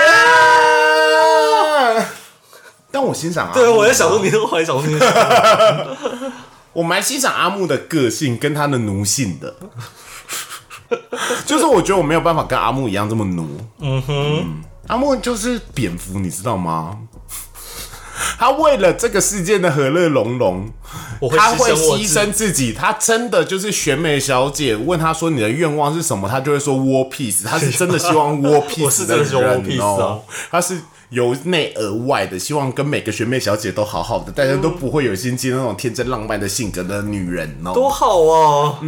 [2.91, 4.99] 但我欣赏啊，对，我在想说你，我还想说你，
[6.75, 9.55] 我蛮欣赏阿木的个性跟他的奴性的，
[11.47, 13.47] 就是我觉得我没有办法跟阿木一样这么奴。
[13.81, 16.99] 嗯哼，阿木就是蝙蝠，你知道吗？
[18.39, 20.69] 他为了这个世界的和乐融融，
[21.37, 22.73] 他会牺牲自己。
[22.73, 27.45] 他真的就是选美小姐问他说你的愿望是什么，他就会说 war peace。
[27.49, 30.79] 他是真的希望 war peace 的希望 war peace 哦哦，他是
[31.11, 37.73] 由内而外的，希望跟每个选美小姐都好好的，大家都不会有心机那种天真浪漫的性格的女人哦。
[37.75, 38.79] 多好哦。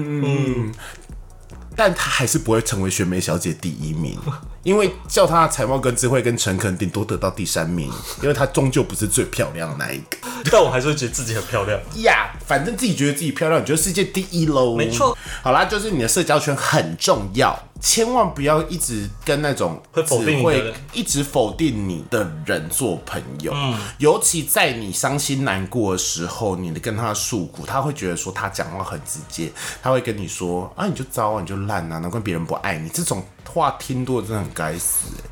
[1.76, 4.18] 但她还是不会成为选美小姐第一名，
[4.66, 7.88] 因为叫她的才貌跟智慧跟诚恳，顶多得到第三名，
[8.20, 10.16] 因为她终究不是最漂亮的那一个。
[10.50, 11.78] 但我还是会觉得自己很漂亮。
[12.02, 14.74] 呀反正自己觉得自己漂亮，你就是世界第一喽。
[14.74, 15.16] 没错。
[15.42, 23.52] 好啦，就是你的社交圈很重要，千万不要一直跟那种会否定你的只会人一直否定你的人做朋友。
[23.54, 29.50] 嗯，尤其在你伤心难过的时候，你跟他诉苦，他会觉得说他讲话很直接，
[29.82, 32.88] 他会跟你说啊，你就糟啊，你就烂啊，难怪别人不爱你。
[32.90, 33.24] 这种
[33.56, 35.24] 话听多了真的很该死、欸。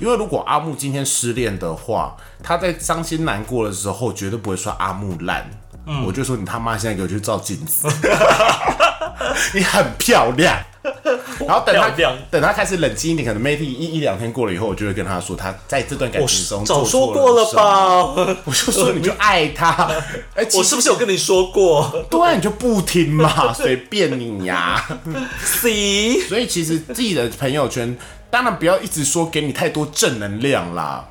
[0.00, 5.48] 因为如果阿木今天失恋的话，他在伤心难过的时候，绝对不会说阿木烂。
[5.86, 7.88] 嗯我就说你他妈现在给我去照镜子，
[9.54, 10.58] 你很漂亮。
[11.46, 11.90] 然后等他
[12.30, 17.52] 等他开始冷静一点，可能 maybe 一一两天过了以后，我就会跟他说，他在这段感情中早说过了？
[17.52, 18.36] 吧？
[18.46, 19.90] 我就说你就爱他，
[20.34, 22.32] 哎，我是不是有跟你说过对啊？
[22.32, 24.82] 你就不听嘛，随便你呀、
[25.44, 27.98] ？C 所以其实自己的朋友圈，
[28.30, 31.06] 当然不要一直说给你太多正能量啦，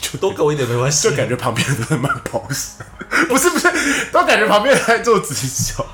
[0.00, 1.14] 就多给我一点没关系就。
[1.14, 2.84] 感觉旁边都在卖保险，
[3.28, 3.70] 不是不是，
[4.10, 5.86] 都感觉旁边在做直销。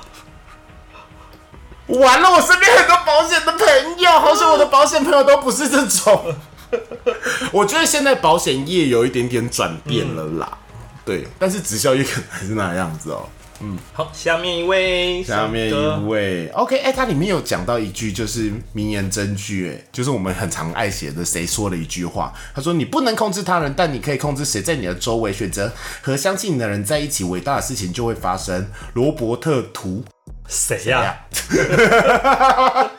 [1.87, 6.35] 完了，我身边很多保险的朋友，好像我的保险朋友都不是这种。
[7.51, 10.57] 我觉得现在保险业有一点点转变了啦，
[11.05, 13.29] 对，但是直销业可能还是那样子哦、
[13.61, 22.33] 嗯好，下面一位，下面一位，OK，哎、它里面有讲到一句就是名言真句，哎，就是我们很常爱写的，谁说的一句话？
[22.55, 25.31] 他说：“你不能控制他人，但你可以控制谁在你的周围。
[25.31, 30.03] 选择和相信你的人在一起，伟大的事情就会发生。”罗伯特·图
[30.47, 31.03] 谁呀？
[31.03, 31.17] 呀，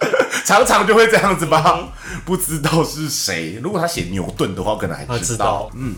[0.45, 1.89] 常常就会这样子吧？
[2.25, 3.59] 不知道是谁。
[3.63, 5.95] 如果他写牛顿的话，我可能还他知知道嗯。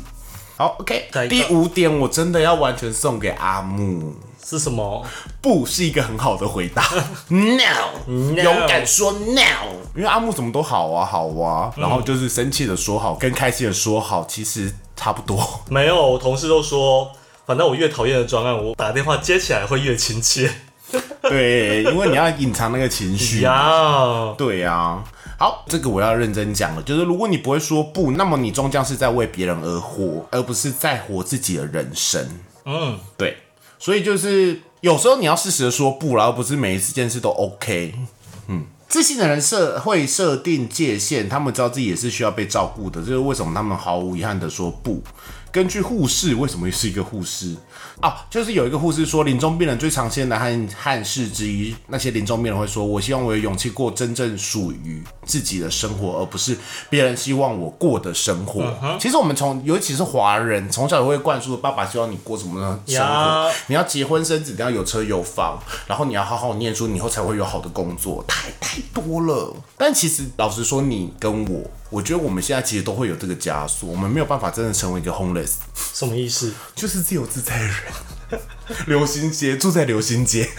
[0.56, 4.14] 好，OK，第五点，我真的要完全送给阿木。
[4.42, 5.04] 是什么？
[5.42, 6.82] 不是一个很好的回答。
[7.28, 15.62] no，勇敢说 no，因为阿木什么都好啊，好啊，然后就是生气的说好，跟开心的说好，其实差不多。
[15.68, 17.11] 没有，我同事都说，
[17.44, 20.50] 反正我越讨厌的专案，我打电话接起来会越亲切。
[21.22, 23.40] 对，因为你要隐藏那个情绪。
[23.40, 25.03] 呀，对啊，
[25.38, 32.25] 好，这个我要认真讲了，就是如果你不会说不，那么你终将是在为别人而活，而不是在活自己的人生。
[32.64, 33.37] 嗯，对，
[33.79, 37.94] 所以就是有时候你要适时的说不啦，而不是每一次件事都 OK。
[38.49, 45.03] 嗯，自信的人设会设定界限，他们知道自己也是需要被照顾的，这是为什么他们毫无遗憾的说不。
[45.57, 47.57] 根据护士，为什么是一个护士
[48.03, 48.27] 啊？
[48.29, 56.55] 就是有一个护士说，临终病人最常见的憾憾事之一，那些临终病人会说：“我希望我有勇气过真正属于自己的生活，而不是
[56.90, 58.71] 别人希望我过的生活。
[59.01, 69.57] 其实我们从，尤其是华人，从小也会灌输爸爸希望你过什么的生活呀，你要结婚生子，你要有车有房，然后你要好好念书，你以后才会有好的工作，太太多了。
[69.79, 75.53] 但其实老实说，你跟我，我觉得我们现在其实都会有这个枷锁，我们没有办法真的成为一个 homeless，
[75.92, 76.53] 什么意思？
[76.75, 77.77] 就是自由自在的人。
[78.88, 80.51] 流行街住在流行街，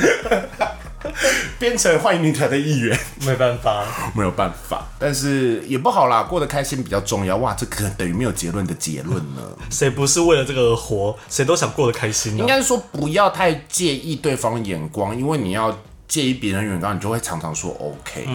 [1.59, 3.83] 变成欢迎女团的一员，没办法，
[4.15, 7.35] 没有办法，但是也不好啦，过得开心比较重要。
[7.35, 9.41] 哇，这个等于没有结论的结论呢。
[9.69, 11.13] 谁不是为了这个而活？
[11.29, 12.37] 谁都想过得开心、啊。
[12.37, 18.23] 应该是说不要太介意对方眼光，因为你要介意别人眼光，你就会常常说 OK。
[18.23, 18.33] 对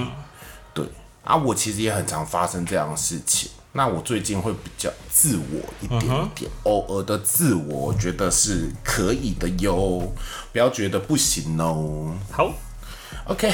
[1.25, 3.51] 啊，我其实也很常发生这样的事情。
[3.75, 10.13] 那我最近会比较自我一点点，偶尔的自我，我觉得是可以的哟，
[10.53, 12.15] 不要觉得不行哦。
[12.31, 12.53] 好
[13.25, 13.51] ，OK，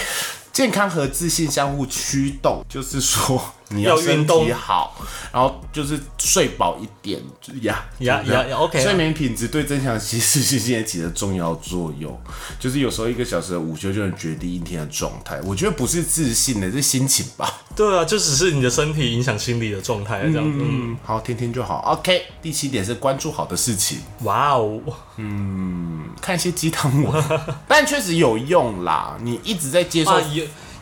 [0.52, 4.96] 健康和自信相互驱动，就是说你要身动体好，
[5.32, 12.18] 然后就是睡饱一点，就是呀呀呀呀，OK 啊睡眠品质对增强其实信心也起着重要作用。
[12.58, 15.40] 就是有时候一个小时的午休就能决定一天的状态。
[15.44, 17.60] 我觉得不是自信的，是心情吧。
[17.76, 20.58] 对啊，就只是你的身体影响心理的状态这样子。
[20.60, 21.78] 嗯，嗯，好，天天就好。
[21.98, 23.98] OK，第七点是关注好的事情。
[24.22, 24.80] 哇哦，
[25.16, 27.24] 嗯看一些鸡汤文，
[27.68, 29.16] 但确实有用啦。
[29.22, 30.22] 你一直在接受啊，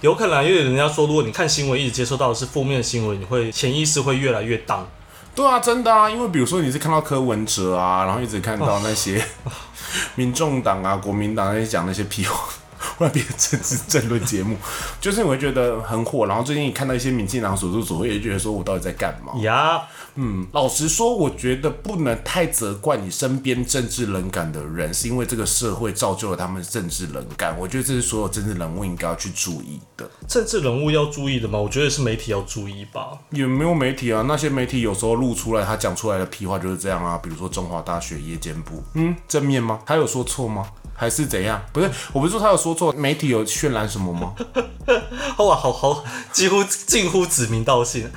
[0.01, 4.87] 有可能，因为人家说，如果你看新闻一直接收到的是负面的新闻，你会潜意识会越来越当。
[5.35, 9.23] 对啊，真的啊，因为比如说你是看到柯文哲啊，然后一直看到那些
[10.17, 14.57] 民众党啊、国民党那些讲那些屁话，忽然变成政治政论节目，
[15.01, 16.27] 就是你会觉得很火。
[16.27, 19.39] 然后最近你看到一些民进党所作所为，也觉得说我到底在干嘛？
[19.41, 19.83] 呀，
[20.15, 27.59] 嗯，老实说，我觉得不能太责怪你身边政治冷感的人，是因为这个社会造就了他们政治冷感。
[27.59, 30.09] 我觉得这是所有政治人物应该要去注意的。
[30.27, 31.59] 政治人物要注意的吗？
[31.59, 33.19] 我觉得是媒体要注意吧。
[33.31, 37.19] 也没有媒体啊，那些媒体有时候录出来，他讲出来的屁话就是这样啊。
[37.23, 39.81] 比如说中华大学夜间部，嗯，正面吗？
[39.85, 40.67] 他有说错吗？
[40.97, 41.63] 还是怎样？
[41.73, 44.35] 不是，我不是说他有说错，媒体有渲染什么吗？
[45.39, 48.11] 哇，好好，几乎近乎指名道姓。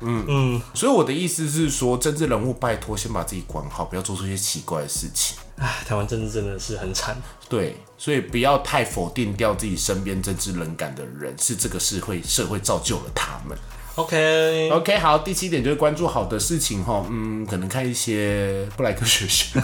[0.00, 5.38] 嗯嗯所以我的意思是说，政治人物拜托先把自己管好，不要做出一些奇怪的事情。
[5.56, 7.16] 唉，台湾政治真的是很惨。
[7.48, 13.56] 对，所以不要太否定掉自己身边政治冷感的人，是这个社会社会造就了他们。
[13.96, 19.58] OK，OK，好，第七点就是关注好的事情哈，嗯，可能看一些布莱克学学，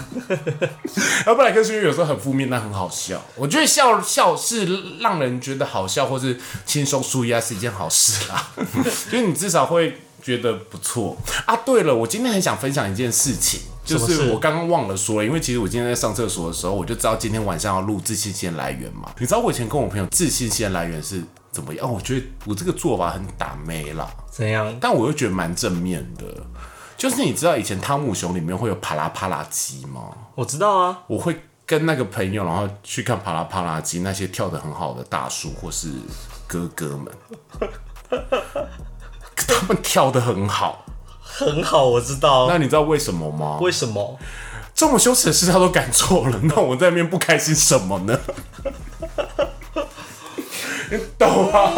[1.25, 3.23] 而布莱克学学有时候很负面，但很好笑。
[3.35, 8.51] 我觉得笑笑是让人觉得好笑，或是轻松舒压是一件好事啦，
[9.11, 11.15] 就是你至少会觉得不错
[11.45, 11.55] 啊。
[11.57, 13.61] 对了，我今天很想分享一件事情。
[13.85, 19.11] 就是我刚刚忘了说了，因为其实我今天在上厕所的时候，我就知道今天晚上要录自信心的来源嘛。
[19.19, 21.21] 你知道我以前跟我朋友自信心的来源是
[21.53, 21.87] 怎么样？
[21.87, 24.09] 哦，我觉得我这个做法很打妹啦。
[24.29, 24.75] 怎样？
[24.81, 26.25] 但我又觉得蛮正面的。
[26.97, 30.01] 就是你知道以前汤姆熊里面会有啪啦啪啦机吗？
[30.35, 30.99] 我知道啊。
[31.07, 35.91] 我会跟那个朋友，然后去看啪啦啪啦机那些跳得很好的大叔或是
[36.47, 37.07] 哥哥们，
[39.35, 40.85] 他们跳得很好。
[41.21, 42.47] 很好，我知道。
[42.47, 43.59] 那你知道为什么吗？
[43.61, 44.17] 为什么？
[44.75, 48.19] 这么羞耻的事他都敢做了，那我在那边不开心什么呢？
[50.93, 51.71] 你懂吗？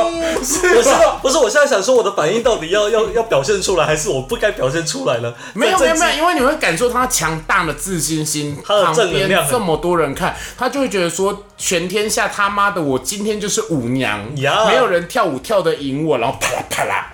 [0.43, 1.19] 是我是吧？
[1.21, 1.37] 不是？
[1.37, 5.33] 我现在想说，我的反应到底要要要表现出来，还是我不该表现出来呢？
[5.53, 17.13] 没有没有没有，因为你会感受他强大的自信心，他的正能量这么多人看，他就会觉得说，全天下他妈的我今天就是舞娘呀没有人跳舞跳得赢我，然后啪啦啪啦。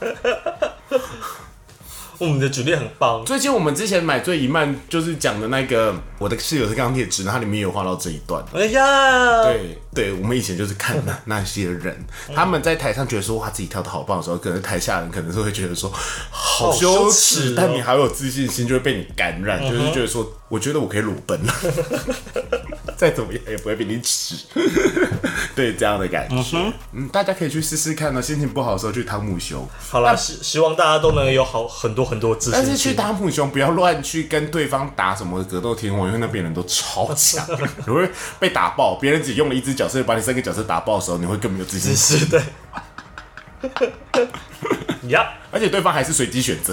[2.18, 3.24] 我们的举例很棒。
[3.24, 8.44] 最近我们之前买最一曼就是讲的那个我的室友是钢铁直，男，他里面有画到这一段。
[8.52, 11.96] 哎呀，对对，我们以前就是看那那些人，
[12.34, 15.90] 他们在台上觉得说哇自己跳的好棒的时候，可能台下人可能是会觉得说
[16.30, 21.36] 好羞耻，但你好有自信心就会被你感染，就是觉得说我觉得我可以裸奔。
[21.44, 21.52] 了，
[22.96, 24.36] 再怎么样也不会比你耻，
[25.56, 32.52] 对这样的感觉，嗯大家可以去试试看呢，心情不好的时候去汤姆熊，好啦，希希望大家都能有好很多很多自信。
[32.52, 37.44] 但是去汤姆熊不要乱去跟对方打什么格斗天王，因为那边人都超强，
[37.84, 42.16] 你会被打爆，别人只用了一只角色把你三个角色打爆的时候，你会更没有自信心。
[42.20, 42.40] 是的。
[45.08, 46.72] 呀，而且对方还是随机选择，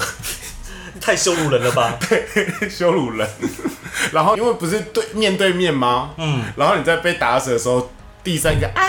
[1.02, 1.98] 太羞辱人了吧？
[2.08, 3.28] 对羞辱人。
[4.14, 6.12] 然后因为不是对面对面吗？
[6.18, 6.44] 嗯。
[6.56, 7.92] 然后你在被打死的时候，
[8.24, 8.84] 第三个啊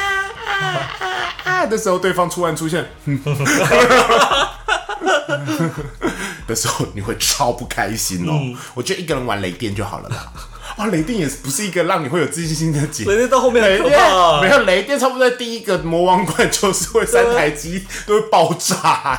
[0.47, 2.87] 啊啊啊 的时候，对方突然出现，
[6.47, 8.57] 的时候，你会超不开心哦。
[8.75, 10.33] 我觉得一个人玩雷电就好了啦。
[10.79, 19.19] 哇，雷电也不是一个让你会有自信心的节人家到后面很可雷电怕、没有雷电，差不多在第一个魔王怪就是会三台机都会爆炸。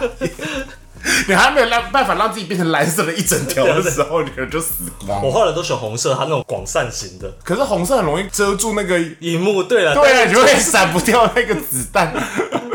[1.27, 5.29] 你还没有让办法让自己变成蓝色的一整条的时候，你可能就死光我。
[5.29, 9.61] 后来都选红色，它那种广散型的可是红色很容易遮住那个，荧幕。
[9.63, 12.13] 对了，对啊，但是你就会闪不掉那个子弹。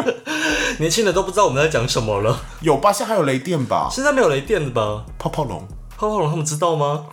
[0.79, 2.39] 年轻人都不知道我们在讲什么了。
[2.61, 2.93] 有吧？
[2.93, 3.89] 现在还有雷电吧？
[3.91, 5.05] 现在没有雷电的吧？
[5.19, 5.67] 泡泡龙，
[5.97, 7.07] 泡泡龙他们知道吗？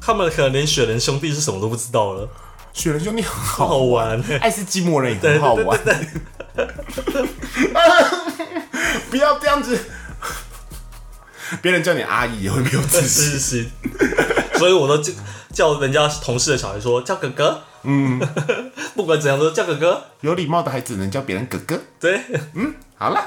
[0.00, 2.28] 他们可能连雪人兄弟是什么都不知道了。
[2.72, 5.80] 雪人兄弟很好好玩，玩，爱斯基摩人也很好玩。
[9.18, 9.78] 不要这样子，
[11.62, 13.32] 别人叫你阿姨也会没有自信。
[13.32, 13.66] 是是。
[14.58, 15.12] 所以我都叫
[15.52, 18.20] 叫人家同事的小孩说叫哥哥，嗯，
[18.94, 20.02] 不管怎样都叫哥哥。
[20.20, 21.80] 有礼貌的还只能叫别人哥哥。
[22.00, 22.20] 对，
[22.54, 23.20] 嗯好了，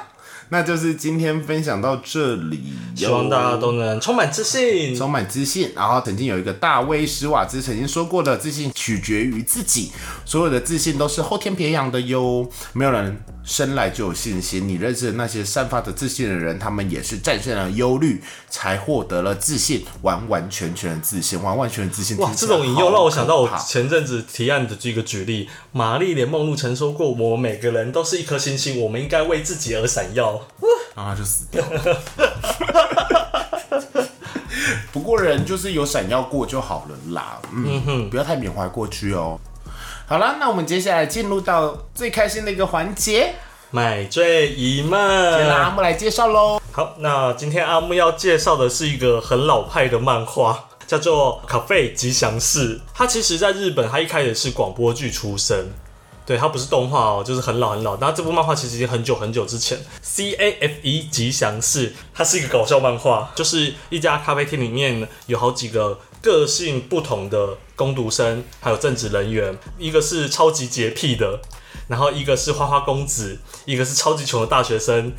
[0.49, 2.61] 那就是今天分享到这里，
[2.95, 4.95] 希望大家都能充满自信。
[4.95, 5.71] 充满自信。
[5.75, 9.91] 然后曾经有一个大卫施瓦兹曾经说过的，自信取决于自己，
[10.25, 14.67] 所有的自信都是后天培养的哟，没有人生来就有信心。
[14.67, 22.17] 你认识的那些散发着自信的人，他们也是战胜了忧虑，才获得了自信，完完全全的自信，完完全全的自信。
[22.17, 30.38] 哇，这种引诱让我想到我前阵子提案的这个举例，玛丽莲梦露曾说过：“我们每个人都是一颗星星，我们应该为自己而闪耀。
[30.95, 31.97] 然后他就死掉了。
[34.91, 39.39] 不过人就是有闪耀过就好了啦，嗯哼，不要太缅怀过去哦。
[40.07, 43.35] 好了，那我们接下来进入到最开心的一个环节，”
[43.71, 45.69] 买醉一先让阿。
[45.69, 46.59] 木来介绍喽。
[46.71, 52.75] 好，那今天阿木要介绍的是一个很老派的漫画，叫做《咖啡吉祥寺》。
[52.93, 55.71] 它其实在日本，它一开始是广播剧出身。
[56.29, 57.97] 对，它不是动画哦，就是很老很老。
[57.97, 71.41] 那这部漫画其实已经很久很久之前，C A F E 吉祥寺，它是一个搞笑漫画，就是一家咖啡厅里面有好几个个性不同的工读生，还有政治人员，一个是超级洁癖的，
[71.87, 75.11] 然后一个是花花公子，一个是超级穷的大学生，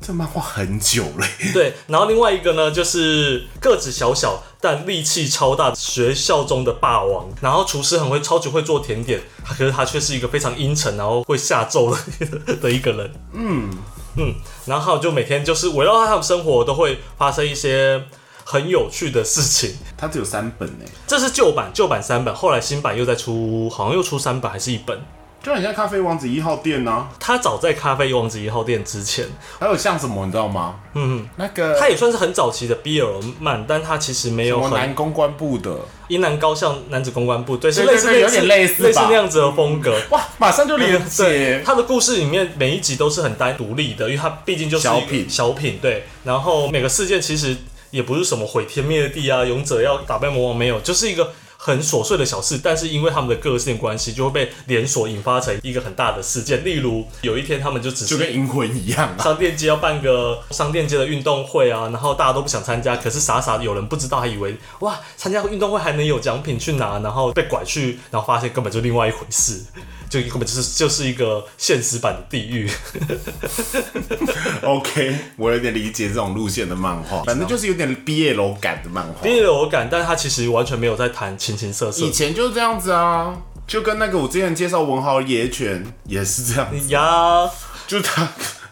[0.00, 7.28] 这漫画很久了，对，然后另外一个呢，就是个子小小但力气超大，学校中的霸王。
[7.42, 13.12] 然后厨师很会，超级会做甜点，可是他却是一个非常阴沉，然后会下咒的的一个人。
[13.34, 13.70] 嗯
[14.16, 18.02] 嗯，然后就每天就是围绕他们生活，都会发生一些
[18.42, 19.76] 很有趣的事情。
[19.98, 24.98] 它只有三本呢，这是旧版，旧版三本，后来新版又在出，好像又出三本还是一本。
[25.42, 29.26] 就很像咖啡王子一号店呢、他早在咖啡王子一号店之前，
[29.58, 30.76] 还有像什么你知道吗？
[30.94, 35.74] 嗯，那个他也算是很早期的 BL 漫，但他其实没有很男公关部的，
[36.08, 39.98] 英南高校男子公关部，对，是对类似有点类似类似那样子的风格。
[40.10, 45.28] 哇，马上就 连对接，他的故事里面每一集都是很单独立的，因为他毕竟就是小品。
[45.28, 46.04] 小品对。
[46.24, 47.56] 然后每个事件其实
[47.90, 51.32] 也不是什么毁天灭地啊，勇者要打败魔王没有，就是一个
[51.62, 56.64] 很琐碎的小事，但是因为他们的个性关系，就会被连锁引发成一个很大的事件。
[56.64, 59.22] 例如有一天他们就只就跟银魂一样啊。
[59.22, 69.60] 商店街要办个商店街的运动会啊，然后大家都不想参加，可是傻傻的有人不知道，还以为哇参加运动会还能有奖品去拿，然后被拐去，然后发现根本就另外一回事，
[70.08, 72.70] 就根本就是就是一个现实版的地狱。
[74.64, 79.22] OK，我有点理解这种路线的漫画，反正就是有点毕业楼感的漫画。
[79.22, 83.34] 毕业楼感，但他其实完全没有在谈情情色色以前就是这样子啊，
[83.66, 87.50] 就跟那个我之前介绍文豪野犬也是这样子， 呀。
[87.86, 88.24] 就他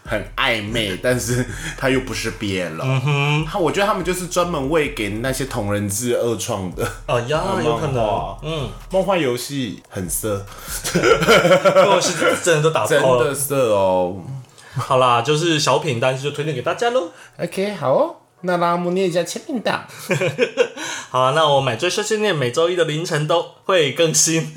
[0.05, 1.45] 很暧昧，但是
[1.77, 2.79] 他又不是 BL。
[2.81, 10.45] 嗯哼，他我觉得他们就是专门为给那些同人志二创的啊呀， 有可漫能画，嗯，梦幻游戏很色，
[10.95, 13.01] 如果是真的都打真。
[13.01, 14.15] 的色哦。
[14.77, 17.09] 好啦，就是小品，但是就推荐给大家喽。
[17.37, 19.85] OK，好哦，那拉姆念一下签名档。
[21.09, 24.53] 好啊，那我买醉碎碎念每周一的凌晨都会更新。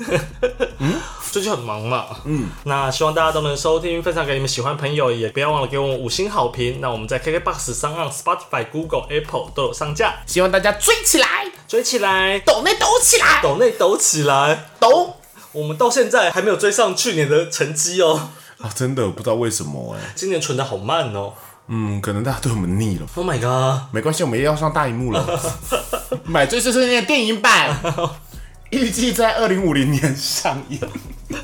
[0.79, 0.93] 嗯，
[1.31, 2.05] 最近很忙嘛。
[2.25, 6.79] 嗯，那希望大家都能收听，分享给你们喜欢的朋友，也不要忘了给我们五星好评。
[6.79, 14.69] 那我们在 KKBox 上、岸 Spotify、Google、Apple 都有上架，希望大家追起来，追起来，抖内抖起来，抖内抖起来。
[14.79, 15.15] 抖。
[15.51, 18.29] 我们到现在还没有追上去年的成绩哦，
[18.59, 21.33] 啊，真的不知道为什么哎，今年存的好慢哦。
[21.67, 23.07] 嗯，可能大家对我们腻了。
[23.15, 23.83] Oh my god！
[23.93, 25.39] 没关系，我们也要上大荧幕了。
[26.25, 27.79] 买最最最那的电影版，
[28.71, 30.79] 预计在二零五零年上映。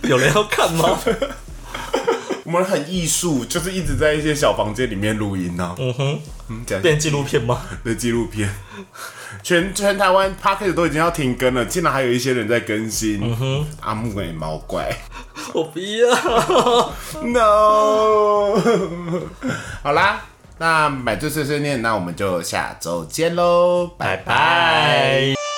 [0.03, 0.99] 有人要看吗？
[2.43, 7.61] 我们很艺术，就是一直在一些小房间里面录音呢、嗯哼，嗯，讲变纪录片吗？
[7.83, 8.49] 的纪录片。
[9.43, 13.21] 全全台湾 p o d c a s t 都已经要停更了，竟然还有一些人在更新。
[13.23, 14.89] 嗯哼，阿木跟毛怪
[15.53, 16.09] 我不要。
[17.23, 18.59] ，no。
[19.83, 20.21] 好啦，
[20.57, 25.48] 那买醉碎碎念，那我们就下周见喽，拜拜拜拜。